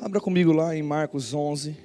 Abra 0.00 0.20
comigo 0.20 0.52
lá 0.52 0.74
em 0.76 0.82
Marcos 0.82 1.32
11. 1.32 1.76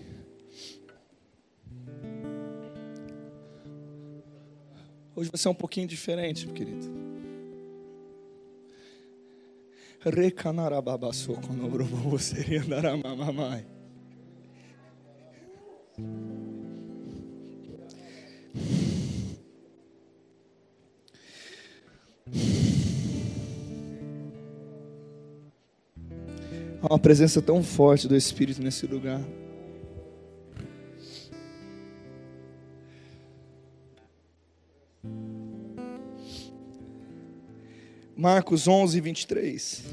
Hoje 5.16 5.30
vai 5.30 5.38
ser 5.38 5.50
um 5.50 5.54
pouquinho 5.54 5.88
diferente, 5.88 6.46
meu 6.46 6.56
querido. 6.56 6.88
Recanarababaçô, 10.02 11.34
quando 11.34 11.86
você 12.10 12.58
andará 12.58 12.96
mamamai. 12.96 13.66
Uma 26.90 26.98
presença 26.98 27.40
tão 27.40 27.62
forte 27.62 28.08
do 28.08 28.16
Espírito 28.16 28.64
nesse 28.64 28.88
lugar. 28.88 29.22
Marcos 38.18 38.68
11, 38.68 39.00
23. 39.02 39.84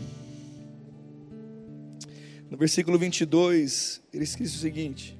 No 2.50 2.56
versículo 2.56 2.98
22, 2.98 4.00
ele 4.10 4.24
escreve 4.24 4.50
o 4.50 4.58
seguinte: 4.58 5.18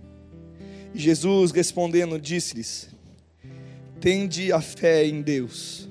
Jesus 0.95 1.51
respondendo, 1.51 2.19
disse-lhes: 2.19 2.89
Tende 4.01 4.51
a 4.51 4.62
fé 4.62 5.06
em 5.06 5.20
Deus. 5.20 5.87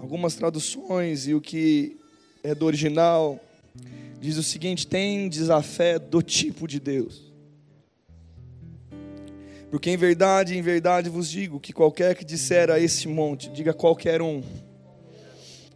Algumas 0.00 0.34
traduções 0.34 1.28
e 1.28 1.34
o 1.34 1.40
que 1.40 1.96
é 2.46 2.54
do 2.54 2.64
original, 2.64 3.40
diz 4.20 4.36
o 4.36 4.42
seguinte: 4.42 4.86
tendes 4.86 5.50
a 5.50 5.62
fé 5.62 5.98
do 5.98 6.22
tipo 6.22 6.68
de 6.68 6.78
Deus. 6.78 7.26
Porque 9.68 9.90
em 9.90 9.96
verdade, 9.96 10.56
em 10.56 10.62
verdade 10.62 11.10
vos 11.10 11.28
digo 11.28 11.58
que 11.58 11.72
qualquer 11.72 12.14
que 12.14 12.24
disser 12.24 12.70
a 12.70 12.78
esse 12.78 13.08
monte, 13.08 13.50
diga 13.50 13.74
qualquer 13.74 14.22
um, 14.22 14.42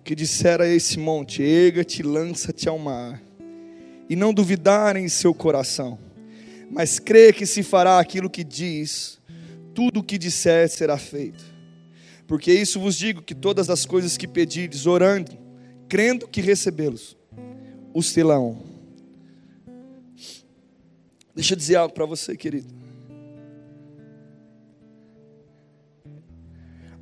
que 0.05 0.15
disser 0.15 0.61
a 0.61 0.67
esse 0.67 0.97
monte, 0.97 1.43
erga-te, 1.43 2.03
lança-te 2.03 2.69
ao 2.69 2.79
mar, 2.79 3.21
e 4.09 4.15
não 4.15 4.33
duvidar 4.33 4.97
em 4.97 5.09
seu 5.09 5.35
coração, 5.35 5.99
mas 6.71 7.01
crê 7.01 7.33
que 7.33 7.45
se 7.45 7.65
fará 7.65 7.99
aquilo 7.99 8.31
que 8.31 8.45
diz, 8.45 9.19
tudo 9.75 10.01
o 10.01 10.05
que 10.05 10.17
disser 10.17 10.69
será 10.69 10.97
feito. 10.97 11.45
Porque 12.29 12.53
isso 12.53 12.79
vos 12.79 12.97
digo 12.97 13.23
que 13.23 13.35
todas 13.35 13.69
as 13.69 13.85
coisas 13.85 14.17
que 14.17 14.29
pedirdes, 14.29 14.87
orando, 14.87 15.50
crendo 15.91 16.29
que 16.29 16.41
recebê-los, 16.41 17.17
os 17.93 18.13
telão. 18.13 18.63
Deixa 21.35 21.55
eu 21.55 21.57
dizer 21.57 21.75
algo 21.75 21.93
para 21.93 22.07
você, 22.07 22.37
querido. 22.37 22.73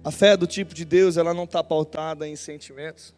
A 0.03 0.11
fé 0.11 0.39
do 0.39 0.47
tipo 0.47 0.75
de 0.75 0.87
Deus, 0.87 1.19
ela 1.19 1.35
não 1.35 1.45
está 1.45 1.63
pautada 1.63 2.27
em 2.27 2.35
sentimentos, 2.35 3.15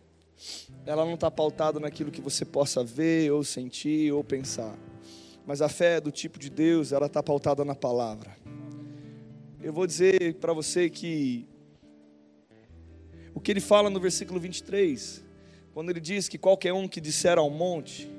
ela 0.85 1.05
não 1.05 1.15
está 1.15 1.31
pautada 1.31 1.79
naquilo 1.79 2.11
que 2.11 2.21
você 2.21 2.45
possa 2.45 2.83
ver, 2.83 3.31
ou 3.31 3.45
sentir, 3.45 4.13
ou 4.13 4.25
pensar. 4.25 4.77
Mas 5.47 5.63
a 5.63 5.69
fé 5.69 6.01
do 6.01 6.11
tipo 6.11 6.37
de 6.37 6.51
Deus, 6.51 6.91
ela 6.91 7.07
está 7.07 7.23
pautada 7.23 7.65
na 7.65 7.77
palavra. 7.77 8.37
Eu 9.63 9.73
vou 9.73 9.87
dizer 9.87 10.35
para 10.35 10.53
você 10.53 10.91
que 10.91 11.47
o 13.33 13.41
que 13.41 13.53
ele 13.53 13.61
fala 13.61 13.89
no 13.89 14.01
versículo 14.01 14.41
23 14.41 15.30
quando 15.73 15.91
ele 15.91 16.01
diz 16.01 16.29
que 16.29 16.39
qualquer 16.39 16.73
um 16.73 16.89
que 16.89 17.01
disser 17.01 17.39
ao 17.39 17.49
monte, 17.49 18.11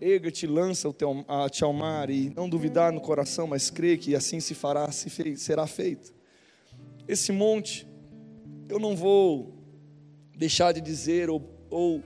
erga-te, 0.00 0.46
lança 0.46 0.88
o 0.88 0.92
teu, 0.92 1.24
a 1.28 1.48
te 1.48 1.64
ao 1.64 1.72
mar, 1.72 2.10
e 2.10 2.30
não 2.30 2.48
duvidar 2.48 2.92
no 2.92 3.00
coração, 3.00 3.46
mas 3.46 3.70
crê 3.70 3.96
que 3.96 4.14
assim 4.14 4.40
se 4.40 4.54
fará, 4.54 4.90
se 4.90 5.36
será 5.36 5.66
feito. 5.66 6.12
Esse 7.06 7.32
monte, 7.32 7.86
eu 8.68 8.78
não 8.78 8.96
vou 8.96 9.54
deixar 10.36 10.72
de 10.72 10.80
dizer, 10.80 11.30
ou, 11.30 11.42
ou 11.70 12.02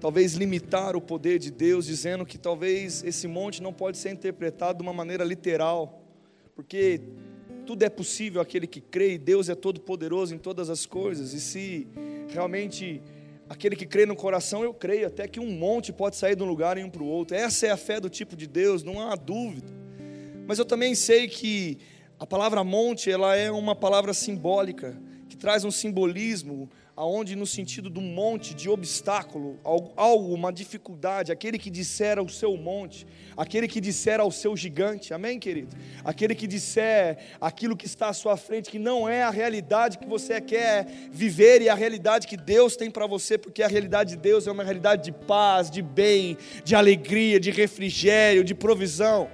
talvez 0.00 0.34
limitar 0.34 0.96
o 0.96 1.00
poder 1.00 1.38
de 1.38 1.50
Deus, 1.50 1.86
dizendo 1.86 2.24
que 2.24 2.38
talvez 2.38 3.02
esse 3.04 3.26
monte 3.26 3.62
não 3.62 3.72
pode 3.72 3.98
ser 3.98 4.10
interpretado 4.10 4.78
de 4.78 4.82
uma 4.82 4.92
maneira 4.92 5.24
literal, 5.24 6.02
porque 6.54 7.00
tudo 7.66 7.82
é 7.82 7.88
possível 7.88 8.40
aquele 8.40 8.66
que 8.66 8.80
crê, 8.80 9.14
e 9.14 9.18
Deus 9.18 9.48
é 9.48 9.54
todo 9.54 9.80
poderoso 9.80 10.34
em 10.34 10.38
todas 10.38 10.70
as 10.70 10.86
coisas, 10.86 11.32
e 11.34 11.40
se 11.40 11.86
realmente 12.28 13.02
Aquele 13.48 13.74
que 13.74 13.86
crê 13.86 14.04
no 14.04 14.14
coração, 14.14 14.62
eu 14.62 14.74
creio, 14.74 15.06
até 15.06 15.26
que 15.26 15.40
um 15.40 15.50
monte 15.50 15.92
pode 15.92 16.16
sair 16.16 16.36
de 16.36 16.42
um 16.42 16.46
lugar 16.46 16.76
e 16.76 16.84
um 16.84 16.90
para 16.90 17.02
o 17.02 17.06
outro. 17.06 17.34
Essa 17.36 17.66
é 17.66 17.70
a 17.70 17.76
fé 17.76 17.98
do 17.98 18.10
tipo 18.10 18.36
de 18.36 18.46
Deus, 18.46 18.82
não 18.82 19.00
há 19.00 19.14
dúvida. 19.14 19.72
Mas 20.46 20.58
eu 20.58 20.64
também 20.64 20.94
sei 20.94 21.28
que 21.28 21.78
a 22.18 22.26
palavra 22.26 22.62
monte, 22.62 23.10
ela 23.10 23.36
é 23.36 23.50
uma 23.50 23.74
palavra 23.74 24.12
simbólica, 24.12 25.00
que 25.28 25.36
traz 25.36 25.64
um 25.64 25.70
simbolismo, 25.70 26.68
aonde 26.98 27.36
no 27.36 27.46
sentido 27.46 27.88
do 27.88 28.00
monte, 28.00 28.52
de 28.52 28.68
obstáculo, 28.68 29.56
algo, 29.62 30.34
uma 30.34 30.52
dificuldade, 30.52 31.30
aquele 31.30 31.56
que 31.56 31.70
disser 31.70 32.18
ao 32.18 32.28
seu 32.28 32.56
monte, 32.56 33.06
aquele 33.36 33.68
que 33.68 33.80
disser 33.80 34.18
ao 34.18 34.32
seu 34.32 34.56
gigante, 34.56 35.14
amém, 35.14 35.38
querido? 35.38 35.76
Aquele 36.02 36.34
que 36.34 36.44
disser 36.44 37.18
aquilo 37.40 37.76
que 37.76 37.86
está 37.86 38.08
à 38.08 38.12
sua 38.12 38.36
frente, 38.36 38.68
que 38.68 38.80
não 38.80 39.08
é 39.08 39.22
a 39.22 39.30
realidade 39.30 39.96
que 39.96 40.08
você 40.08 40.40
quer 40.40 40.88
viver 41.12 41.62
e 41.62 41.68
a 41.68 41.74
realidade 41.76 42.26
que 42.26 42.36
Deus 42.36 42.74
tem 42.74 42.90
para 42.90 43.06
você, 43.06 43.38
porque 43.38 43.62
a 43.62 43.68
realidade 43.68 44.16
de 44.16 44.16
Deus 44.16 44.48
é 44.48 44.50
uma 44.50 44.64
realidade 44.64 45.04
de 45.04 45.12
paz, 45.12 45.70
de 45.70 45.82
bem, 45.82 46.36
de 46.64 46.74
alegria, 46.74 47.38
de 47.38 47.52
refrigério, 47.52 48.42
de 48.42 48.56
provisão 48.56 49.30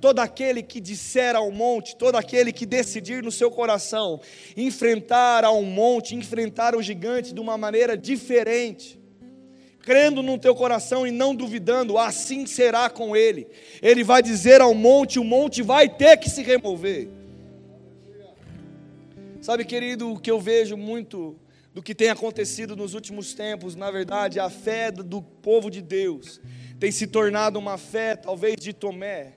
todo 0.00 0.20
aquele 0.20 0.62
que 0.62 0.80
disser 0.80 1.36
ao 1.36 1.50
monte, 1.50 1.94
todo 1.96 2.16
aquele 2.16 2.52
que 2.52 2.64
decidir 2.64 3.22
no 3.22 3.30
seu 3.30 3.50
coração 3.50 4.20
enfrentar 4.56 5.44
ao 5.44 5.62
monte, 5.62 6.14
enfrentar 6.14 6.74
o 6.74 6.82
gigante 6.82 7.34
de 7.34 7.40
uma 7.40 7.58
maneira 7.58 7.96
diferente, 7.96 8.98
crendo 9.80 10.22
no 10.22 10.38
teu 10.38 10.54
coração 10.54 11.06
e 11.06 11.10
não 11.10 11.34
duvidando, 11.34 11.98
assim 11.98 12.46
será 12.46 12.88
com 12.88 13.14
ele. 13.14 13.46
Ele 13.82 14.02
vai 14.02 14.22
dizer 14.22 14.60
ao 14.60 14.74
monte, 14.74 15.18
o 15.18 15.24
monte 15.24 15.62
vai 15.62 15.88
ter 15.88 16.16
que 16.16 16.30
se 16.30 16.42
remover. 16.42 17.08
Sabe, 19.40 19.64
querido, 19.64 20.12
o 20.12 20.18
que 20.18 20.30
eu 20.30 20.40
vejo 20.40 20.76
muito 20.76 21.36
do 21.72 21.82
que 21.82 21.94
tem 21.94 22.10
acontecido 22.10 22.74
nos 22.76 22.94
últimos 22.94 23.32
tempos, 23.32 23.74
na 23.76 23.90
verdade, 23.90 24.40
a 24.40 24.50
fé 24.50 24.90
do 24.90 25.22
povo 25.22 25.70
de 25.70 25.80
Deus 25.80 26.40
tem 26.78 26.90
se 26.90 27.06
tornado 27.06 27.58
uma 27.58 27.76
fé, 27.76 28.16
talvez 28.16 28.56
de 28.56 28.72
Tomé, 28.72 29.34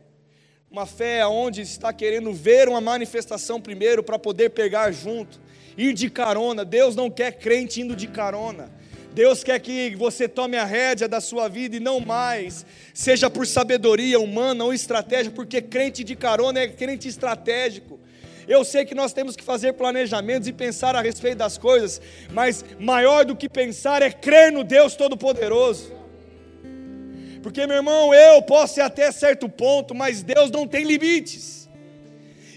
uma 0.74 0.88
fé 0.88 1.24
onde 1.28 1.62
está 1.62 1.94
querendo 1.94 2.34
ver 2.34 2.68
uma 2.68 2.82
manifestação 2.82 3.62
primeiro 3.62 4.02
para 4.02 4.18
poder 4.18 4.50
pegar 4.50 4.92
junto, 4.92 5.40
ir 5.78 5.94
de 5.94 6.10
carona. 6.10 6.66
Deus 6.66 6.96
não 6.96 7.12
quer 7.12 7.34
crente 7.34 7.80
indo 7.80 7.96
de 7.96 8.08
carona. 8.08 8.72
Deus 9.14 9.44
quer 9.44 9.60
que 9.60 9.96
você 9.96 10.28
tome 10.28 10.58
a 10.58 10.66
rédea 10.66 11.08
da 11.08 11.22
sua 11.22 11.48
vida 11.48 11.76
e 11.76 11.80
não 11.80 12.00
mais, 12.00 12.66
seja 12.92 13.30
por 13.30 13.46
sabedoria 13.46 14.20
humana 14.20 14.64
ou 14.64 14.74
estratégia, 14.74 15.32
porque 15.32 15.62
crente 15.62 16.04
de 16.04 16.16
carona 16.16 16.62
é 16.62 16.68
crente 16.68 17.08
estratégico. 17.08 18.00
Eu 18.48 18.66
sei 18.66 18.84
que 18.84 18.96
nós 18.96 19.14
temos 19.14 19.36
que 19.36 19.44
fazer 19.44 19.74
planejamentos 19.74 20.48
e 20.48 20.52
pensar 20.52 20.96
a 20.96 21.02
respeito 21.02 21.38
das 21.38 21.56
coisas, 21.56 22.02
mas 22.32 22.66
maior 22.80 23.26
do 23.26 23.36
que 23.36 23.48
pensar 23.48 24.02
é 24.02 24.10
crer 24.10 24.52
no 24.52 24.64
Deus 24.64 24.96
Todo-Poderoso. 24.96 26.03
Porque, 27.44 27.68
meu 27.68 27.76
irmão, 27.76 28.14
eu 28.14 28.42
posso 28.42 28.80
ir 28.80 28.82
até 28.82 29.12
certo 29.12 29.50
ponto, 29.50 29.94
mas 29.94 30.24
Deus 30.24 30.50
não 30.50 30.66
tem 30.66 30.86
limites. 30.86 31.70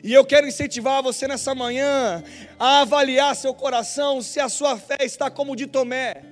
E 0.02 0.14
eu 0.14 0.24
quero 0.24 0.46
incentivar 0.46 1.02
você 1.02 1.26
nessa 1.26 1.52
manhã 1.56 2.22
a 2.56 2.82
avaliar 2.82 3.34
seu 3.34 3.52
coração 3.52 4.22
se 4.22 4.38
a 4.38 4.48
sua 4.48 4.78
fé 4.78 4.98
está 5.00 5.28
como 5.28 5.56
de 5.56 5.66
Tomé. 5.66 6.22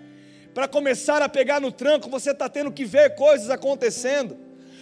Para 0.54 0.68
começar 0.68 1.20
a 1.20 1.28
pegar 1.28 1.60
no 1.60 1.72
tranco, 1.72 2.08
você 2.08 2.30
está 2.30 2.48
tendo 2.48 2.70
que 2.70 2.84
ver 2.84 3.16
coisas 3.16 3.50
acontecendo. 3.50 4.38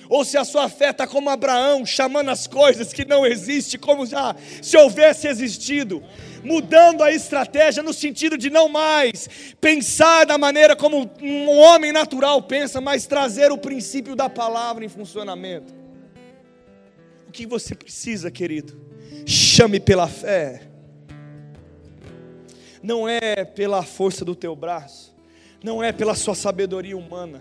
Ou 0.08 0.24
se 0.24 0.36
a 0.36 0.44
sua 0.44 0.68
fé 0.68 0.90
está 0.90 1.06
como 1.06 1.30
Abraão, 1.30 1.86
chamando 1.86 2.30
as 2.30 2.46
coisas 2.46 2.92
que 2.92 3.04
não 3.04 3.26
existem, 3.26 3.78
como 3.80 4.04
já 4.04 4.34
se 4.60 4.76
houvesse 4.76 5.28
existido 5.28 6.02
mudando 6.44 7.02
a 7.02 7.12
estratégia 7.12 7.82
no 7.82 7.92
sentido 7.92 8.36
de 8.36 8.50
não 8.50 8.68
mais 8.68 9.28
pensar 9.60 10.24
da 10.24 10.36
maneira 10.36 10.74
como 10.74 11.10
um 11.20 11.48
homem 11.48 11.92
natural 11.92 12.42
pensa, 12.42 12.80
mas 12.80 13.06
trazer 13.06 13.52
o 13.52 13.58
princípio 13.58 14.16
da 14.16 14.28
palavra 14.28 14.84
em 14.84 14.88
funcionamento. 14.88 15.72
O 17.28 17.32
que 17.32 17.46
você 17.46 17.74
precisa, 17.74 18.30
querido? 18.30 18.78
Chame 19.24 19.80
pela 19.80 20.08
fé. 20.08 20.62
Não 22.82 23.08
é 23.08 23.44
pela 23.44 23.82
força 23.82 24.24
do 24.24 24.34
teu 24.34 24.56
braço, 24.56 25.14
não 25.62 25.82
é 25.82 25.92
pela 25.92 26.16
sua 26.16 26.34
sabedoria 26.34 26.96
humana, 26.96 27.40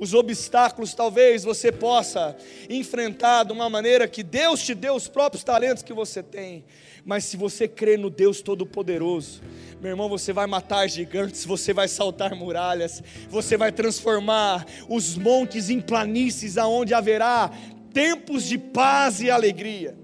Os 0.00 0.14
obstáculos 0.14 0.94
talvez 0.94 1.44
você 1.44 1.70
possa 1.70 2.34
enfrentar 2.70 3.44
de 3.44 3.52
uma 3.52 3.68
maneira 3.68 4.08
que 4.08 4.22
Deus 4.22 4.62
te 4.62 4.74
deu 4.74 4.94
os 4.94 5.06
próprios 5.06 5.44
talentos 5.44 5.82
que 5.82 5.92
você 5.92 6.22
tem. 6.22 6.64
Mas 7.04 7.24
se 7.24 7.36
você 7.36 7.68
crê 7.68 7.98
no 7.98 8.08
Deus 8.08 8.40
Todo-Poderoso, 8.40 9.42
meu 9.78 9.90
irmão, 9.90 10.08
você 10.08 10.32
vai 10.32 10.46
matar 10.46 10.88
gigantes, 10.88 11.44
você 11.44 11.74
vai 11.74 11.86
saltar 11.86 12.34
muralhas, 12.34 13.02
você 13.28 13.58
vai 13.58 13.70
transformar 13.70 14.66
os 14.88 15.18
montes 15.18 15.68
em 15.68 15.82
planícies, 15.82 16.56
aonde 16.56 16.94
haverá 16.94 17.50
tempos 17.92 18.44
de 18.44 18.56
paz 18.56 19.20
e 19.20 19.30
alegria. 19.30 19.94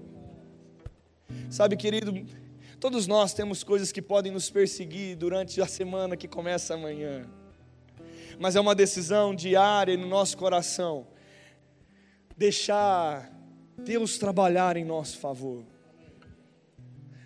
Sabe, 1.49 1.75
querido, 1.75 2.23
todos 2.79 3.07
nós 3.07 3.33
temos 3.33 3.63
coisas 3.63 3.91
que 3.91 4.01
podem 4.01 4.31
nos 4.31 4.47
perseguir 4.47 5.15
durante 5.15 5.59
a 5.59 5.65
semana 5.65 6.15
que 6.15 6.27
começa 6.27 6.75
amanhã 6.75 7.27
mas 8.39 8.55
é 8.55 8.59
uma 8.59 8.75
decisão 8.75 9.33
diária 9.33 9.97
no 9.97 10.07
nosso 10.07 10.37
coração. 10.37 11.07
Deixar 12.35 13.31
Deus 13.83 14.17
trabalhar 14.17 14.77
em 14.77 14.85
nosso 14.85 15.17
favor. 15.17 15.63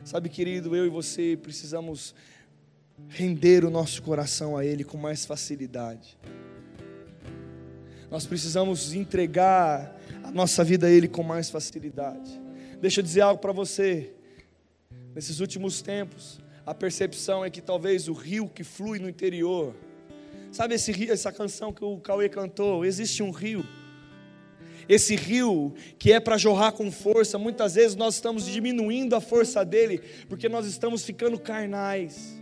Sabe, 0.04 0.30
querido, 0.30 0.76
eu 0.76 0.86
e 0.86 0.90
você 0.90 1.38
precisamos 1.42 2.16
render 3.08 3.64
o 3.64 3.70
nosso 3.70 4.02
coração 4.02 4.58
a 4.58 4.66
Ele 4.66 4.84
com 4.84 4.98
mais 4.98 5.26
facilidade. 5.26 6.18
Nós 8.10 8.26
precisamos 8.26 8.94
entregar 8.94 9.96
a 10.24 10.32
nossa 10.32 10.64
vida 10.64 10.88
a 10.88 10.90
Ele 10.90 11.08
com 11.08 11.24
mais 11.24 11.50
facilidade. 11.50 12.42
Deixa 12.80 13.00
eu 13.00 13.04
dizer 13.04 13.22
algo 13.22 13.40
para 13.40 13.52
você. 13.52 14.14
Nesses 15.14 15.40
últimos 15.40 15.82
tempos, 15.82 16.40
a 16.66 16.74
percepção 16.74 17.44
é 17.44 17.50
que 17.50 17.62
talvez 17.62 18.08
o 18.08 18.14
rio 18.14 18.50
que 18.50 18.64
flui 18.64 18.98
no 18.98 19.08
interior, 19.08 19.76
Sabe 20.52 20.76
esse 20.76 20.92
rio, 20.92 21.14
essa 21.14 21.32
canção 21.32 21.72
que 21.72 21.84
o 21.84 21.98
Cauê 21.98 22.28
cantou? 22.28 22.84
Existe 22.84 23.24
um 23.24 23.32
rio. 23.32 23.66
Esse 24.90 25.16
rio 25.16 25.74
que 25.98 26.12
é 26.12 26.20
para 26.20 26.38
jorrar 26.38 26.74
com 26.74 26.92
força, 26.92 27.38
muitas 27.38 27.76
vezes 27.76 27.96
nós 27.96 28.16
estamos 28.16 28.46
diminuindo 28.46 29.16
a 29.16 29.22
força 29.22 29.64
dele, 29.64 30.02
porque 30.28 30.50
nós 30.50 30.66
estamos 30.66 31.06
ficando 31.06 31.40
carnais. 31.40 32.38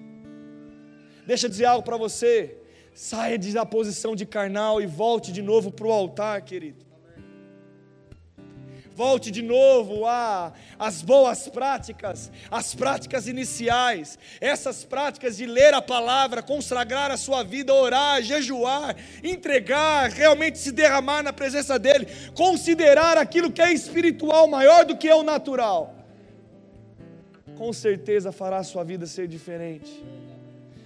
Deixa 1.28 1.46
eu 1.46 1.50
dizer 1.50 1.66
algo 1.66 1.84
para 1.84 1.98
você. 1.98 2.58
Saia 2.96 3.38
da 3.38 3.66
posição 3.66 4.16
de 4.16 4.26
carnal 4.26 4.82
e 4.82 4.88
volte 4.88 5.32
de 5.32 5.44
novo 5.44 5.72
para 5.72 5.86
o 5.86 5.92
altar, 5.92 6.42
querido. 6.42 6.89
Volte 9.00 9.32
de 9.32 9.42
novo 9.42 10.02
as 10.78 11.02
boas 11.02 11.48
práticas, 11.48 12.30
as 12.52 12.76
práticas 12.76 13.30
iniciais, 13.30 14.20
essas 14.42 14.84
práticas 14.84 15.38
de 15.38 15.46
ler 15.46 15.74
a 15.74 15.82
palavra, 15.82 16.44
consagrar 16.44 17.10
a 17.10 17.16
sua 17.16 17.42
vida, 17.42 17.74
orar, 17.74 18.22
jejuar, 18.22 18.98
entregar, 19.24 20.10
realmente 20.10 20.58
se 20.58 20.74
derramar 20.74 21.24
na 21.24 21.32
presença 21.32 21.80
dele, 21.80 22.10
considerar 22.36 23.18
aquilo 23.18 23.50
que 23.50 23.62
é 23.62 23.72
espiritual 23.72 24.50
maior 24.50 24.84
do 24.84 24.98
que 24.98 25.08
é 25.08 25.16
o 25.16 25.24
natural. 25.24 25.96
Com 27.58 27.72
certeza 27.72 28.34
fará 28.34 28.58
a 28.58 28.66
sua 28.66 28.84
vida 28.84 29.08
ser 29.08 29.30
diferente. 29.30 30.04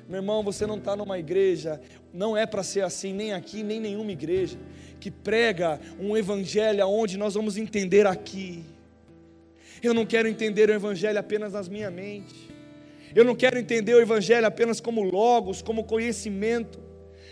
Meu 0.07 0.17
irmão, 0.19 0.43
você 0.43 0.67
não 0.67 0.77
está 0.77 0.95
numa 0.95 1.17
igreja, 1.17 1.81
não 2.13 2.37
é 2.37 2.45
para 2.45 2.61
ser 2.61 2.83
assim, 2.83 3.11
nem 3.11 3.33
aqui, 3.33 3.63
nem 3.63 3.79
nenhuma 3.79 4.11
igreja 4.11 4.59
que 5.03 5.11
prega 5.11 5.81
um 5.99 6.15
evangelho 6.15 6.87
onde 6.87 7.17
nós 7.17 7.33
vamos 7.33 7.57
entender 7.57 8.07
aqui. 8.07 8.63
Eu 9.81 9.93
não 9.93 10.05
quero 10.05 10.29
entender 10.29 10.69
o 10.69 10.73
evangelho 10.73 11.19
apenas 11.19 11.51
nas 11.51 11.67
minha 11.67 11.91
mente. 11.91 12.49
Eu 13.13 13.25
não 13.25 13.35
quero 13.35 13.59
entender 13.59 13.93
o 13.93 14.01
evangelho 14.01 14.47
apenas 14.47 14.79
como 14.79 15.03
logos, 15.03 15.61
como 15.61 15.83
conhecimento. 15.83 16.79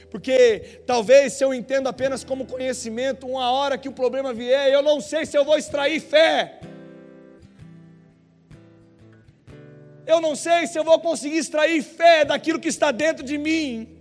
Porque 0.09 0.81
talvez 0.85 1.31
se 1.31 1.45
eu 1.45 1.53
entendo 1.53 1.87
apenas 1.87 2.25
como 2.25 2.45
conhecimento, 2.45 3.25
uma 3.25 3.49
hora 3.49 3.77
que 3.77 3.87
o 3.87 3.93
problema 3.93 4.33
vier, 4.33 4.67
eu 4.69 4.81
não 4.81 4.99
sei 4.99 5.25
se 5.25 5.37
eu 5.37 5.45
vou 5.45 5.57
extrair 5.57 6.01
fé. 6.01 6.59
Eu 10.05 10.19
não 10.19 10.35
sei 10.35 10.67
se 10.67 10.77
eu 10.77 10.83
vou 10.83 10.99
conseguir 10.99 11.37
extrair 11.37 11.81
fé 11.81 12.25
daquilo 12.25 12.59
que 12.59 12.67
está 12.67 12.91
dentro 12.91 13.23
de 13.23 13.37
mim 13.37 14.00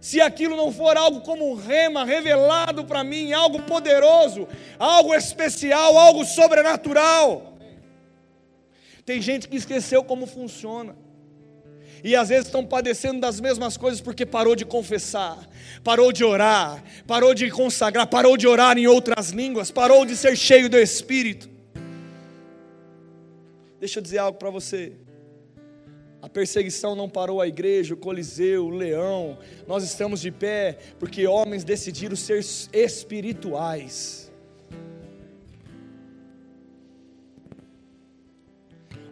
se 0.00 0.20
aquilo 0.20 0.56
não 0.56 0.72
for 0.72 0.96
algo 0.96 1.20
como 1.20 1.50
um 1.50 1.54
rema 1.54 2.04
revelado 2.04 2.84
para 2.84 3.04
mim, 3.04 3.32
algo 3.32 3.62
poderoso, 3.62 4.48
algo 4.78 5.14
especial, 5.14 5.96
algo 5.98 6.24
sobrenatural. 6.24 7.58
Tem 9.04 9.20
gente 9.20 9.46
que 9.46 9.56
esqueceu 9.56 10.02
como 10.02 10.26
funciona. 10.26 10.96
E 12.02 12.16
às 12.16 12.30
vezes 12.30 12.46
estão 12.46 12.64
padecendo 12.64 13.20
das 13.20 13.40
mesmas 13.40 13.76
coisas 13.76 14.00
porque 14.00 14.24
parou 14.24 14.56
de 14.56 14.64
confessar, 14.64 15.38
parou 15.84 16.10
de 16.10 16.24
orar, 16.24 16.82
parou 17.06 17.34
de 17.34 17.50
consagrar, 17.50 18.06
parou 18.06 18.38
de 18.38 18.48
orar 18.48 18.78
em 18.78 18.86
outras 18.86 19.30
línguas, 19.30 19.70
parou 19.70 20.06
de 20.06 20.16
ser 20.16 20.34
cheio 20.34 20.70
do 20.70 20.78
Espírito. 20.78 21.50
Deixa 23.78 23.98
eu 23.98 24.02
dizer 24.02 24.18
algo 24.18 24.38
para 24.38 24.48
você. 24.48 24.92
A 26.22 26.28
perseguição 26.28 26.94
não 26.94 27.08
parou 27.08 27.40
a 27.40 27.48
igreja, 27.48 27.94
o 27.94 27.96
Coliseu, 27.96 28.66
o 28.66 28.70
leão. 28.70 29.38
Nós 29.66 29.82
estamos 29.82 30.20
de 30.20 30.30
pé 30.30 30.78
porque 30.98 31.26
homens 31.26 31.64
decidiram 31.64 32.16
ser 32.16 32.44
espirituais. 32.72 34.30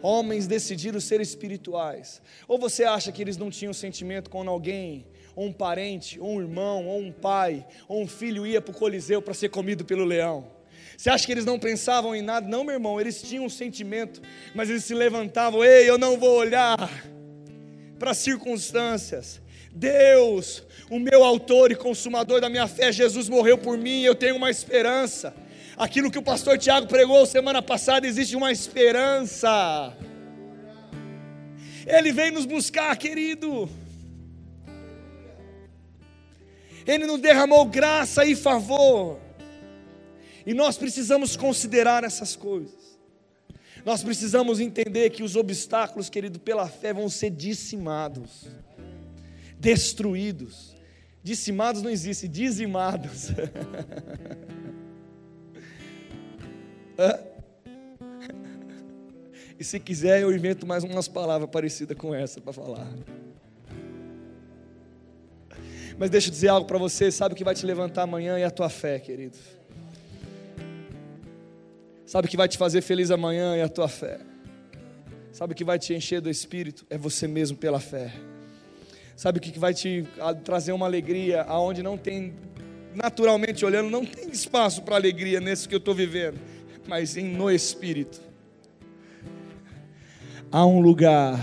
Homens 0.02 0.46
decidiram 0.46 1.00
ser 1.00 1.20
espirituais. 1.20 2.22
Ou 2.46 2.58
você 2.58 2.84
acha 2.84 3.10
que 3.10 3.22
eles 3.22 3.37
não 3.37 3.50
tinham 3.50 3.72
sentimento 3.72 4.31
quando 4.31 4.50
alguém, 4.50 5.06
ou 5.34 5.46
um 5.46 5.52
parente, 5.52 6.20
ou 6.20 6.37
um 6.37 6.40
irmão, 6.40 6.87
ou 6.87 7.00
um 7.00 7.10
pai, 7.10 7.66
ou 7.88 8.02
um 8.02 8.06
filho 8.06 8.46
ia 8.46 8.60
para 8.60 8.72
o 8.72 8.75
Coliseu 8.75 9.20
para 9.20 9.34
ser 9.34 9.49
comido 9.49 9.84
pelo 9.84 10.05
leão? 10.05 10.57
Você 10.99 11.11
acha 11.11 11.25
que 11.25 11.31
eles 11.31 11.45
não 11.45 11.61
pensavam 11.61 12.12
em 12.12 12.21
nada? 12.21 12.49
Não, 12.49 12.65
meu 12.65 12.75
irmão, 12.75 13.00
eles 13.00 13.23
tinham 13.23 13.45
um 13.45 13.49
sentimento, 13.49 14.21
mas 14.53 14.69
eles 14.69 14.83
se 14.83 14.93
levantavam: 14.95 15.65
ei, 15.65 15.89
eu 15.89 15.97
não 15.97 16.19
vou 16.19 16.37
olhar 16.37 16.77
para 18.00 18.11
as 18.11 18.19
circunstâncias. 18.19 19.41
Deus, 19.71 20.65
o 20.91 20.99
meu 20.99 21.23
autor 21.23 21.71
e 21.71 21.77
consumador 21.77 22.41
da 22.41 22.49
minha 22.49 22.67
fé, 22.67 22.91
Jesus 22.91 23.29
morreu 23.29 23.56
por 23.56 23.79
mim, 23.79 24.03
eu 24.03 24.12
tenho 24.17 24.35
uma 24.35 24.50
esperança. 24.50 25.33
Aquilo 25.77 26.11
que 26.11 26.19
o 26.19 26.23
pastor 26.23 26.59
Tiago 26.59 26.89
pregou 26.89 27.25
semana 27.27 27.62
passada, 27.62 28.05
existe 28.05 28.35
uma 28.35 28.51
esperança. 28.51 29.97
Ele 31.87 32.11
vem 32.11 32.33
nos 32.33 32.44
buscar, 32.44 32.97
querido. 32.97 33.71
Ele 36.85 37.06
nos 37.06 37.21
derramou 37.21 37.65
graça 37.67 38.25
e 38.25 38.35
favor. 38.35 39.28
E 40.46 40.55
nós 40.55 40.76
precisamos 40.79 41.37
considerar 41.37 42.05
essas 42.05 42.35
coisas. 42.37 42.99
Nós 43.85 44.02
precisamos 44.02 44.58
entender 44.61 45.11
que 45.11 45.23
os 45.23 45.37
obstáculos, 45.37 46.11
querido, 46.11 46.40
pela 46.40 46.69
fé 46.69 46.93
vão 46.93 47.08
ser 47.08 47.31
dizimados, 47.31 48.46
destruídos. 49.58 50.76
Dizimados 51.23 51.81
não 51.82 51.90
existe, 51.90 52.29
dizimados. 52.29 53.31
e 59.58 59.65
se 59.65 59.81
quiser, 59.81 60.22
eu 60.22 60.34
invento 60.34 60.67
mais 60.67 60.84
umas 60.84 61.08
palavras 61.08 61.51
parecidas 61.51 61.96
com 61.96 62.15
essa 62.15 62.41
para 62.41 62.53
falar. 62.53 62.89
Mas 65.98 66.10
deixa 66.10 66.29
eu 66.29 66.32
dizer 66.32 66.48
algo 66.48 66.67
para 66.67 66.79
você, 66.79 67.10
sabe 67.10 67.34
o 67.34 67.36
que 67.36 67.43
vai 67.43 67.55
te 67.55 67.67
levantar 67.67 68.03
amanhã 68.03 68.39
é 68.39 68.44
a 68.44 68.51
tua 68.51 68.69
fé, 68.69 69.01
querido. 69.01 69.36
Sabe 72.08 72.27
o 72.27 72.31
que 72.31 72.38
vai 72.38 72.48
te 72.48 72.56
fazer 72.56 72.81
feliz 72.81 73.10
amanhã 73.10 73.55
é 73.55 73.62
a 73.62 73.69
tua 73.69 73.86
fé. 73.86 74.19
Sabe 75.31 75.53
o 75.53 75.55
que 75.55 75.62
vai 75.62 75.79
te 75.79 75.93
encher 75.93 76.22
do 76.22 76.31
espírito? 76.31 76.86
É 76.88 76.96
você 76.96 77.29
mesmo 77.29 77.58
pela 77.58 77.79
fé. 77.79 78.10
Sabe 79.15 79.36
o 79.36 79.43
que 79.43 79.58
vai 79.58 79.74
te 79.74 80.06
trazer 80.43 80.72
uma 80.72 80.86
alegria 80.86 81.43
aonde 81.43 81.82
não 81.82 81.98
tem, 81.98 82.34
naturalmente 82.94 83.62
olhando, 83.62 83.91
não 83.91 84.06
tem 84.06 84.31
espaço 84.31 84.81
para 84.81 84.96
alegria 84.96 85.38
nesse 85.38 85.69
que 85.69 85.74
eu 85.74 85.79
estou 85.79 85.94
vivendo, 85.94 86.38
mas 86.86 87.15
em 87.15 87.27
no 87.27 87.50
espírito. 87.50 88.22
Há 90.50 90.65
um 90.65 90.81
lugar. 90.81 91.38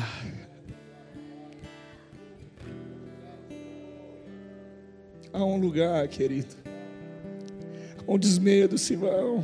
Há 5.31 5.45
um 5.45 5.57
lugar, 5.57 6.07
querido, 6.07 6.55
onde 8.07 8.25
os 8.25 8.39
medos 8.39 8.81
se 8.81 8.95
vão. 8.95 9.43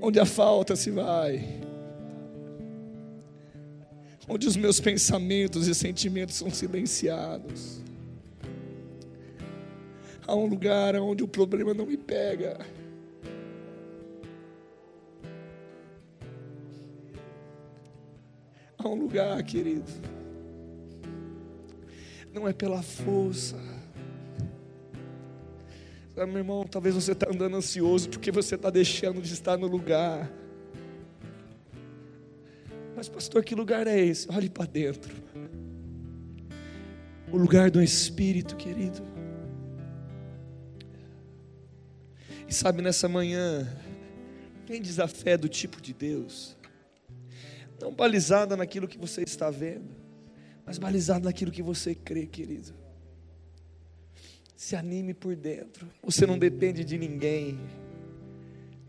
Onde 0.00 0.18
a 0.18 0.24
falta 0.24 0.74
se 0.74 0.90
vai, 0.90 1.60
onde 4.28 4.46
os 4.46 4.56
meus 4.56 4.80
pensamentos 4.80 5.66
e 5.66 5.74
sentimentos 5.74 6.36
são 6.36 6.50
silenciados. 6.50 7.80
Há 10.26 10.34
um 10.34 10.46
lugar 10.46 10.94
onde 10.96 11.24
o 11.24 11.28
problema 11.28 11.74
não 11.74 11.86
me 11.86 11.96
pega. 11.96 12.58
Há 18.78 18.88
um 18.88 18.94
lugar, 18.94 19.42
querido, 19.42 19.90
não 22.32 22.48
é 22.48 22.52
pela 22.52 22.82
força. 22.82 23.79
Sabe, 26.20 26.32
meu 26.32 26.40
irmão, 26.42 26.66
talvez 26.66 26.94
você 26.94 27.12
está 27.12 27.30
andando 27.30 27.56
ansioso 27.56 28.10
porque 28.10 28.30
você 28.30 28.54
está 28.54 28.68
deixando 28.68 29.22
de 29.22 29.32
estar 29.32 29.56
no 29.56 29.66
lugar. 29.66 30.30
Mas, 32.94 33.08
pastor, 33.08 33.42
que 33.42 33.54
lugar 33.54 33.86
é 33.86 33.98
esse? 33.98 34.30
Olhe 34.30 34.50
para 34.50 34.66
dentro. 34.66 35.14
O 37.32 37.38
lugar 37.38 37.70
do 37.70 37.82
Espírito, 37.82 38.54
querido. 38.54 39.00
E 42.46 42.52
sabe, 42.52 42.82
nessa 42.82 43.08
manhã, 43.08 43.66
quem 44.66 44.82
diz 44.82 45.00
a 45.00 45.08
fé 45.08 45.38
do 45.38 45.48
tipo 45.48 45.80
de 45.80 45.94
Deus? 45.94 46.54
Não 47.80 47.94
balizada 47.94 48.58
naquilo 48.58 48.86
que 48.86 48.98
você 48.98 49.22
está 49.22 49.48
vendo, 49.48 49.88
mas 50.66 50.76
balizada 50.76 51.24
naquilo 51.24 51.50
que 51.50 51.62
você 51.62 51.94
crê, 51.94 52.26
querido. 52.26 52.74
Se 54.60 54.76
anime 54.76 55.14
por 55.14 55.34
dentro. 55.34 55.88
Você 56.02 56.26
não 56.26 56.38
depende 56.38 56.84
de 56.84 56.98
ninguém. 56.98 57.58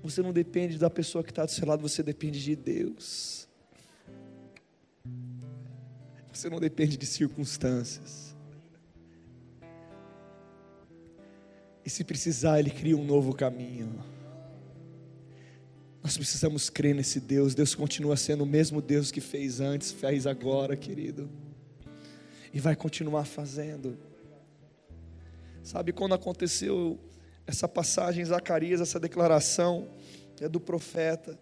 Você 0.03 0.21
não 0.21 0.33
depende 0.33 0.77
da 0.77 0.89
pessoa 0.89 1.23
que 1.23 1.31
está 1.31 1.45
do 1.45 1.51
seu 1.51 1.65
lado, 1.65 1.81
você 1.81 2.03
depende 2.03 2.43
de 2.43 2.57
Deus. 2.57 3.47
Você 6.29 6.49
não 6.49 6.59
depende 6.59 6.97
de 6.97 7.05
circunstâncias. 7.05 8.35
E 11.85 11.89
se 11.89 12.03
precisar, 12.03 12.59
Ele 12.59 12.69
cria 12.69 12.97
um 12.97 13.05
novo 13.05 13.33
caminho. 13.33 14.03
Nós 16.03 16.17
precisamos 16.17 16.69
crer 16.69 16.93
nesse 16.93 17.21
Deus. 17.21 17.55
Deus 17.55 17.73
continua 17.73 18.17
sendo 18.17 18.43
o 18.43 18.45
mesmo 18.45 18.81
Deus 18.81 19.09
que 19.09 19.21
fez 19.21 19.61
antes, 19.61 19.89
fez 19.89 20.27
agora, 20.27 20.75
querido. 20.75 21.29
E 22.53 22.59
vai 22.59 22.75
continuar 22.75 23.23
fazendo. 23.23 24.10
Sabe 25.63 25.93
quando 25.93 26.13
aconteceu 26.13 26.99
essa 27.45 27.67
passagem 27.67 28.23
em 28.23 28.25
Zacarias, 28.25 28.81
essa 28.81 28.99
declaração 28.99 29.89
é 30.39 30.49
do 30.49 30.59
profeta. 30.59 31.37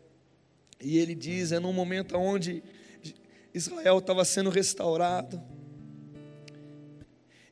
E 0.82 0.98
ele 0.98 1.16
diz: 1.16 1.52
é 1.52 1.60
num 1.60 1.74
momento 1.74 2.18
onde 2.18 2.64
Israel 3.54 4.00
estava 4.00 4.26
sendo 4.26 4.50
restaurado. 4.50 5.42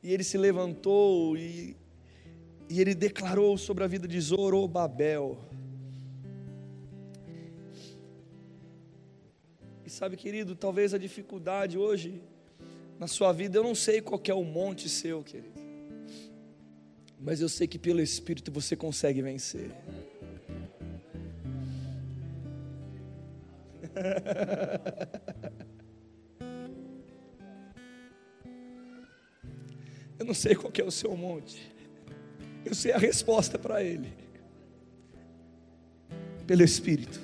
E 0.03 0.13
ele 0.13 0.23
se 0.23 0.37
levantou 0.37 1.37
e, 1.37 1.75
e 2.69 2.79
ele 2.79 2.93
declarou 2.93 3.57
sobre 3.57 3.83
a 3.83 3.87
vida 3.87 4.07
de 4.07 4.19
Zorobabel. 4.19 5.37
E 9.85 9.89
sabe, 9.89 10.17
querido, 10.17 10.55
talvez 10.55 10.93
a 10.93 10.97
dificuldade 10.97 11.77
hoje 11.77 12.21
na 12.99 13.07
sua 13.07 13.31
vida, 13.31 13.57
eu 13.57 13.63
não 13.63 13.75
sei 13.75 14.01
qual 14.01 14.21
é 14.27 14.33
o 14.33 14.43
monte 14.43 14.89
seu, 14.89 15.23
querido. 15.23 15.56
Mas 17.19 17.41
eu 17.41 17.49
sei 17.49 17.67
que 17.67 17.79
pelo 17.79 18.01
Espírito 18.01 18.51
você 18.51 18.75
consegue 18.75 19.21
vencer. 19.21 19.71
Eu 30.19 30.25
não 30.25 30.33
sei 30.33 30.55
qual 30.55 30.73
é 30.77 30.83
o 30.83 30.91
seu 30.91 31.15
monte. 31.15 31.71
Eu 32.65 32.73
sei 32.73 32.91
a 32.91 32.97
resposta 32.97 33.59
para 33.59 33.83
ele. 33.83 34.11
Pelo 36.45 36.63
Espírito. 36.63 37.21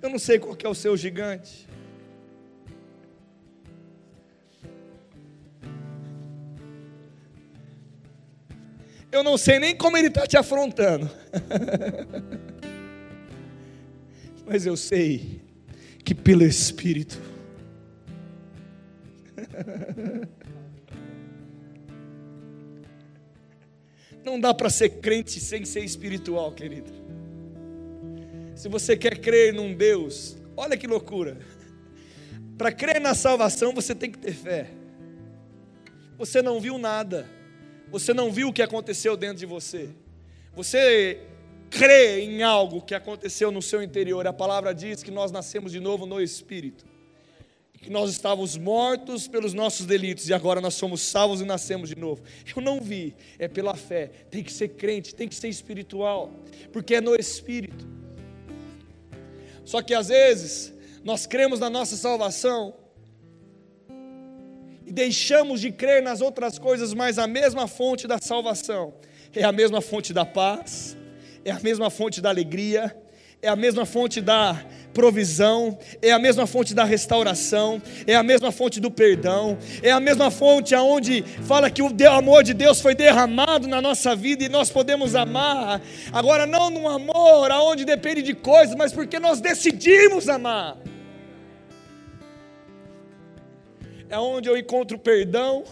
Eu 0.00 0.08
não 0.08 0.18
sei 0.18 0.38
qual 0.38 0.56
é 0.62 0.68
o 0.68 0.74
seu 0.74 0.96
gigante. 0.96 1.68
Eu 9.18 9.24
não 9.24 9.36
sei 9.36 9.58
nem 9.58 9.74
como 9.74 9.96
ele 9.96 10.06
está 10.06 10.24
te 10.28 10.36
afrontando. 10.36 11.10
Mas 14.46 14.64
eu 14.64 14.76
sei 14.76 15.40
que 16.04 16.14
pelo 16.14 16.44
Espírito. 16.44 17.20
Não 24.24 24.38
dá 24.38 24.54
para 24.54 24.70
ser 24.70 24.90
crente 25.00 25.40
sem 25.40 25.64
ser 25.64 25.80
espiritual, 25.80 26.52
querido. 26.52 26.92
Se 28.54 28.68
você 28.68 28.96
quer 28.96 29.18
crer 29.18 29.52
num 29.52 29.74
Deus, 29.74 30.36
olha 30.56 30.76
que 30.76 30.86
loucura. 30.86 31.38
Para 32.56 32.70
crer 32.70 33.00
na 33.00 33.14
salvação, 33.14 33.74
você 33.74 33.96
tem 33.96 34.12
que 34.12 34.18
ter 34.18 34.32
fé. 34.32 34.70
Você 36.16 36.40
não 36.40 36.60
viu 36.60 36.78
nada. 36.78 37.37
Você 37.90 38.12
não 38.12 38.30
viu 38.30 38.48
o 38.48 38.52
que 38.52 38.62
aconteceu 38.62 39.16
dentro 39.16 39.38
de 39.38 39.46
você. 39.46 39.88
Você 40.54 41.20
crê 41.70 42.20
em 42.20 42.42
algo 42.42 42.82
que 42.82 42.94
aconteceu 42.94 43.50
no 43.50 43.62
seu 43.62 43.82
interior. 43.82 44.26
A 44.26 44.32
palavra 44.32 44.74
diz 44.74 45.02
que 45.02 45.10
nós 45.10 45.30
nascemos 45.30 45.72
de 45.72 45.80
novo 45.80 46.06
no 46.06 46.20
Espírito. 46.20 46.84
Que 47.80 47.90
nós 47.90 48.10
estávamos 48.10 48.56
mortos 48.56 49.28
pelos 49.28 49.54
nossos 49.54 49.86
delitos 49.86 50.28
e 50.28 50.34
agora 50.34 50.60
nós 50.60 50.74
somos 50.74 51.00
salvos 51.00 51.40
e 51.40 51.44
nascemos 51.44 51.88
de 51.88 51.96
novo. 51.96 52.22
Eu 52.54 52.60
não 52.60 52.80
vi, 52.80 53.14
é 53.38 53.46
pela 53.46 53.74
fé. 53.74 54.10
Tem 54.30 54.42
que 54.42 54.52
ser 54.52 54.68
crente, 54.70 55.14
tem 55.14 55.28
que 55.28 55.34
ser 55.34 55.48
espiritual, 55.48 56.32
porque 56.72 56.96
é 56.96 57.00
no 57.00 57.14
Espírito. 57.14 57.86
Só 59.64 59.80
que 59.80 59.94
às 59.94 60.08
vezes 60.08 60.74
nós 61.04 61.24
cremos 61.24 61.60
na 61.60 61.70
nossa 61.70 61.96
salvação 61.96 62.74
e 64.88 64.92
deixamos 64.92 65.60
de 65.60 65.70
crer 65.70 66.02
nas 66.02 66.22
outras 66.22 66.58
coisas, 66.58 66.94
mas 66.94 67.18
a 67.18 67.26
mesma 67.26 67.68
fonte 67.68 68.06
da 68.06 68.16
salvação 68.18 68.94
é 69.34 69.44
a 69.44 69.52
mesma 69.52 69.82
fonte 69.82 70.14
da 70.14 70.24
paz, 70.24 70.96
é 71.44 71.50
a 71.50 71.60
mesma 71.60 71.90
fonte 71.90 72.22
da 72.22 72.30
alegria, 72.30 72.96
é 73.42 73.48
a 73.48 73.54
mesma 73.54 73.84
fonte 73.84 74.22
da 74.22 74.64
provisão, 74.94 75.78
é 76.00 76.10
a 76.10 76.18
mesma 76.18 76.46
fonte 76.46 76.74
da 76.74 76.84
restauração, 76.84 77.82
é 78.06 78.14
a 78.14 78.22
mesma 78.22 78.50
fonte 78.50 78.80
do 78.80 78.90
perdão, 78.90 79.58
é 79.82 79.90
a 79.90 80.00
mesma 80.00 80.30
fonte 80.30 80.74
aonde 80.74 81.22
fala 81.46 81.70
que 81.70 81.82
o 81.82 81.92
amor 82.10 82.42
de 82.42 82.54
Deus 82.54 82.80
foi 82.80 82.94
derramado 82.94 83.68
na 83.68 83.82
nossa 83.82 84.16
vida 84.16 84.42
e 84.44 84.48
nós 84.48 84.70
podemos 84.70 85.14
amar. 85.14 85.82
Agora 86.10 86.46
não 86.46 86.70
num 86.70 86.88
amor 86.88 87.50
aonde 87.50 87.84
depende 87.84 88.22
de 88.22 88.32
coisas, 88.32 88.74
mas 88.74 88.90
porque 88.90 89.20
nós 89.20 89.38
decidimos 89.38 90.30
amar. 90.30 90.78
É 94.08 94.18
onde 94.18 94.48
eu 94.48 94.56
encontro 94.56 94.98
perdão, 94.98 95.64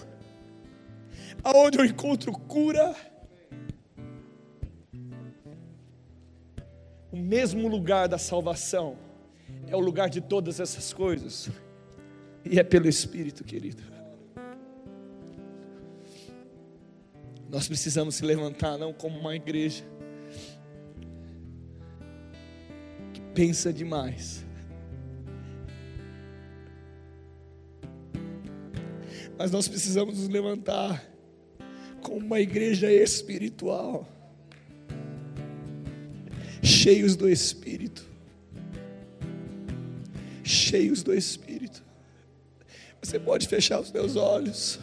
aonde 1.43 1.79
eu 1.79 1.85
encontro 1.85 2.33
cura. 2.33 2.95
O 7.11 7.17
mesmo 7.17 7.67
lugar 7.67 8.09
da 8.09 8.19
salvação 8.19 8.97
é 9.67 9.75
o 9.75 9.81
lugar 9.81 10.11
de 10.11 10.21
todas 10.21 10.61
essas 10.61 10.93
coisas, 10.93 11.49
e 12.45 12.59
é 12.61 12.63
pelo 12.63 12.89
Espírito, 12.89 13.43
querido. 13.43 13.83
Nós 17.49 17.67
precisamos 17.67 18.17
se 18.17 18.25
levantar, 18.25 18.77
não 18.77 18.93
como 18.93 19.19
uma 19.19 19.35
igreja 19.35 19.85
que 23.15 23.21
pensa 23.35 23.73
demais 23.73 24.46
Mas 29.39 29.51
nós 29.51 29.69
precisamos 29.69 30.19
nos 30.19 30.29
levantar 30.29 31.05
como 32.03 32.19
uma 32.19 32.41
igreja 32.41 32.91
espiritual, 32.91 34.09
cheios 36.63 37.17
do 37.17 37.29
Espírito. 37.29 38.07
Cheios 40.43 41.03
do 41.03 41.13
Espírito. 41.13 41.83
Você 43.03 43.19
pode 43.19 43.47
fechar 43.47 43.81
os 43.81 43.89
seus 43.89 44.17
olhos. 44.17 44.79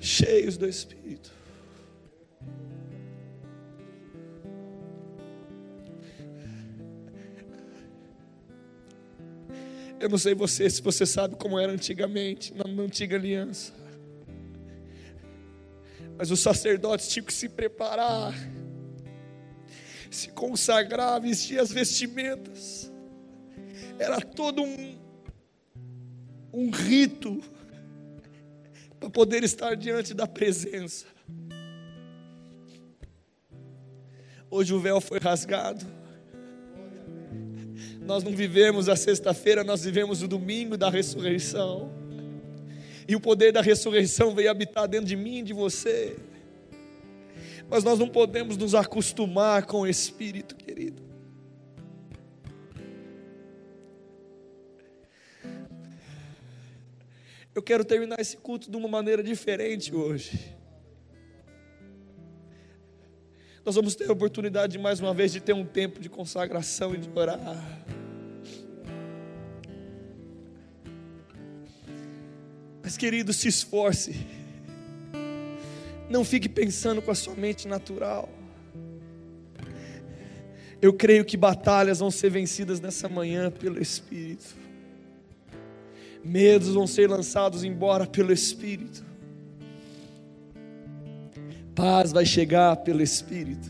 Cheios 0.00 0.56
do 0.56 0.66
Espírito. 0.66 1.41
Eu 10.02 10.08
não 10.08 10.18
sei 10.18 10.34
você, 10.34 10.68
se 10.68 10.82
você 10.82 11.06
sabe 11.06 11.36
como 11.36 11.56
era 11.56 11.70
antigamente, 11.70 12.52
na, 12.54 12.64
antiga 12.82 13.14
aliança. 13.14 13.72
Mas 16.18 16.32
os 16.32 16.40
sacerdotes 16.40 17.06
tinham 17.06 17.24
que 17.24 17.32
se 17.32 17.48
preparar, 17.48 18.34
se 20.10 20.30
consagrar, 20.30 21.20
vestir 21.20 21.60
as 21.60 21.70
vestimentas. 21.70 22.90
Era 23.96 24.20
todo 24.20 24.64
um, 24.64 24.98
um 26.52 26.70
rito 26.70 27.40
para 28.98 29.08
poder 29.08 29.44
estar 29.44 29.76
diante 29.76 30.14
da 30.14 30.26
presença. 30.26 31.06
Hoje 34.50 34.74
o 34.74 34.80
véu 34.80 35.00
foi 35.00 35.20
rasgado. 35.20 36.01
Nós 38.04 38.24
não 38.24 38.32
vivemos 38.32 38.88
a 38.88 38.96
sexta-feira, 38.96 39.62
nós 39.62 39.84
vivemos 39.84 40.22
o 40.22 40.28
domingo 40.28 40.76
da 40.76 40.90
ressurreição. 40.90 41.90
E 43.06 43.14
o 43.14 43.20
poder 43.20 43.52
da 43.52 43.60
ressurreição 43.60 44.34
veio 44.34 44.50
habitar 44.50 44.88
dentro 44.88 45.06
de 45.06 45.16
mim 45.16 45.38
e 45.38 45.42
de 45.42 45.52
você. 45.52 46.16
Mas 47.68 47.84
nós 47.84 47.98
não 47.98 48.08
podemos 48.08 48.56
nos 48.56 48.74
acostumar 48.74 49.66
com 49.66 49.80
o 49.80 49.86
Espírito, 49.86 50.54
querido. 50.56 51.02
Eu 57.54 57.62
quero 57.62 57.84
terminar 57.84 58.18
esse 58.18 58.36
culto 58.36 58.70
de 58.70 58.76
uma 58.76 58.88
maneira 58.88 59.22
diferente 59.22 59.94
hoje. 59.94 60.56
Nós 63.64 63.76
vamos 63.76 63.94
ter 63.94 64.08
a 64.08 64.12
oportunidade 64.12 64.76
mais 64.76 64.98
uma 64.98 65.14
vez 65.14 65.30
de 65.32 65.40
ter 65.40 65.52
um 65.52 65.64
tempo 65.64 66.00
de 66.00 66.08
consagração 66.08 66.94
e 66.94 66.98
de 66.98 67.08
orar. 67.14 67.38
Mas 72.82 72.96
querido, 72.96 73.32
se 73.32 73.46
esforce. 73.46 74.26
Não 76.10 76.24
fique 76.24 76.48
pensando 76.48 77.00
com 77.00 77.12
a 77.12 77.14
sua 77.14 77.36
mente 77.36 77.68
natural. 77.68 78.28
Eu 80.80 80.92
creio 80.92 81.24
que 81.24 81.36
batalhas 81.36 82.00
vão 82.00 82.10
ser 82.10 82.30
vencidas 82.30 82.80
nessa 82.80 83.08
manhã 83.08 83.48
pelo 83.48 83.80
Espírito. 83.80 84.56
Medos 86.24 86.70
vão 86.70 86.88
ser 86.88 87.08
lançados 87.08 87.62
embora 87.62 88.06
pelo 88.06 88.32
Espírito. 88.32 89.11
Paz 91.82 92.12
vai 92.12 92.24
chegar 92.24 92.76
pelo 92.76 93.02
Espírito. 93.02 93.68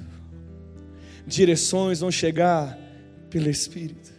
Direções 1.26 2.00
vão 2.00 2.10
chegar 2.10 2.78
pelo 3.30 3.48
Espírito. 3.48 4.11